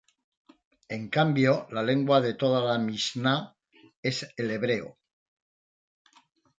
En 0.95 1.03
cambio 1.17 1.53
la 1.79 1.83
lengua 1.91 2.19
de 2.25 2.33
toda 2.45 2.59
la 2.65 2.75
Mishná 2.87 3.37
es 4.15 4.27
el 4.35 4.49
hebreo. 4.49 4.93